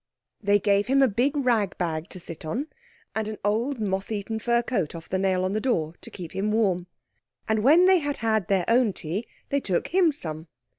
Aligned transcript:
They 0.41 0.57
gave 0.57 0.87
him 0.87 1.03
a 1.03 1.07
big 1.07 1.37
rag 1.37 1.77
bag 1.77 2.09
to 2.09 2.19
sit 2.19 2.43
on, 2.43 2.69
and 3.13 3.27
an 3.27 3.37
old, 3.45 3.79
moth 3.79 4.11
eaten 4.11 4.39
fur 4.39 4.63
coat 4.63 4.95
off 4.95 5.07
the 5.07 5.19
nail 5.19 5.45
on 5.45 5.53
the 5.53 5.61
door 5.61 5.93
to 6.01 6.09
keep 6.09 6.31
him 6.31 6.51
warm. 6.51 6.87
And 7.47 7.59
when 7.63 7.85
they 7.85 7.99
had 7.99 8.17
had 8.17 8.47
their 8.47 8.65
own 8.67 8.93
tea 8.93 9.27
they 9.49 9.59
took 9.59 9.89
him 9.89 10.11
some. 10.11 10.47